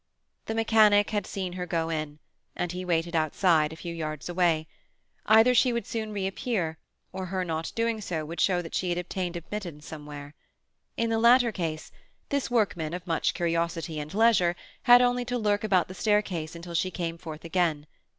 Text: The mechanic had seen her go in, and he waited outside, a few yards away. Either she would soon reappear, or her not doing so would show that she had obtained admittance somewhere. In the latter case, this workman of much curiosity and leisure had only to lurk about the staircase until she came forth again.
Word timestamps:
The 0.47 0.55
mechanic 0.55 1.11
had 1.11 1.27
seen 1.27 1.53
her 1.53 1.67
go 1.67 1.89
in, 1.91 2.17
and 2.55 2.71
he 2.71 2.83
waited 2.83 3.15
outside, 3.15 3.71
a 3.71 3.75
few 3.75 3.93
yards 3.93 4.27
away. 4.27 4.65
Either 5.27 5.53
she 5.53 5.71
would 5.71 5.85
soon 5.85 6.11
reappear, 6.11 6.79
or 7.13 7.27
her 7.27 7.45
not 7.45 7.71
doing 7.75 8.01
so 8.01 8.25
would 8.25 8.41
show 8.41 8.63
that 8.63 8.73
she 8.73 8.89
had 8.89 8.97
obtained 8.97 9.35
admittance 9.35 9.85
somewhere. 9.85 10.33
In 10.97 11.11
the 11.11 11.19
latter 11.19 11.51
case, 11.51 11.91
this 12.29 12.49
workman 12.49 12.95
of 12.95 13.05
much 13.05 13.35
curiosity 13.35 13.99
and 13.99 14.11
leisure 14.11 14.55
had 14.89 15.03
only 15.03 15.23
to 15.25 15.37
lurk 15.37 15.63
about 15.63 15.87
the 15.87 15.93
staircase 15.93 16.55
until 16.55 16.73
she 16.73 16.89
came 16.89 17.19
forth 17.19 17.45
again. 17.45 17.85